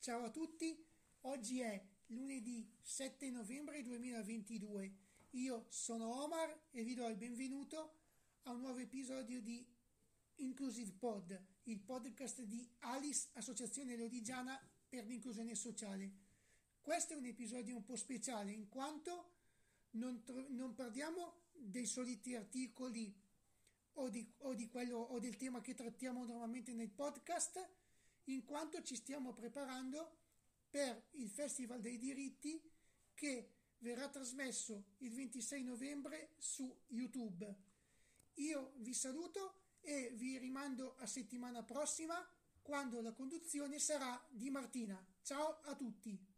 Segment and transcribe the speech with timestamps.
[0.00, 0.82] Ciao a tutti,
[1.24, 4.94] oggi è lunedì 7 novembre 2022.
[5.32, 7.98] Io sono Omar e vi do il benvenuto
[8.44, 9.62] a un nuovo episodio di
[10.36, 14.58] Inclusive Pod, il podcast di Alice, Associazione Lodigiana
[14.88, 16.10] per l'inclusione sociale.
[16.80, 19.32] Questo è un episodio un po' speciale in quanto
[19.90, 23.14] non, tro- non parliamo dei soliti articoli
[23.96, 27.68] o, di, o, di quello, o del tema che trattiamo normalmente nel podcast,
[28.32, 30.18] in quanto ci stiamo preparando
[30.68, 32.62] per il Festival dei diritti
[33.14, 37.54] che verrà trasmesso il 26 novembre su YouTube.
[38.34, 42.26] Io vi saluto e vi rimando a settimana prossima
[42.62, 45.04] quando la conduzione sarà di Martina.
[45.22, 46.29] Ciao a tutti!